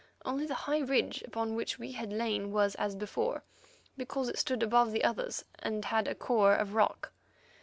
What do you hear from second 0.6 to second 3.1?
ridge upon which we had lain was as